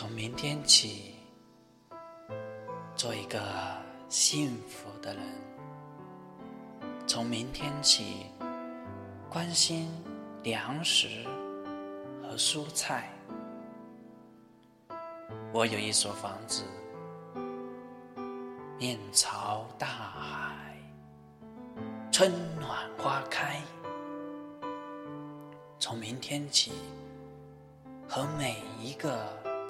[0.00, 1.16] 从明天起，
[2.94, 3.42] 做一个
[4.08, 5.24] 幸福的人。
[7.04, 8.26] 从明天起，
[9.28, 9.90] 关心
[10.44, 11.08] 粮食
[12.22, 13.10] 和蔬菜。
[15.52, 16.62] 我有一所房子，
[18.78, 20.76] 面朝大海，
[22.12, 23.60] 春暖花开。
[25.80, 26.70] 从明天起，
[28.08, 29.36] 和每一个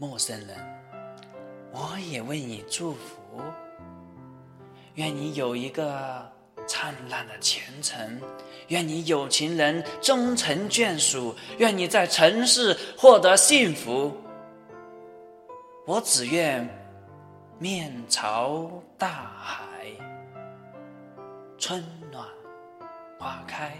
[0.00, 0.56] 陌生人，
[1.72, 3.20] 我也为你祝福。
[4.94, 6.26] 愿你有一个
[6.66, 8.18] 灿烂的前程，
[8.68, 14.16] 愿你有情人终成眷属，愿你在城市获得幸福。
[15.86, 16.66] 我只愿
[17.58, 19.84] 面朝大海，
[21.58, 22.26] 春暖
[23.18, 23.76] 花开。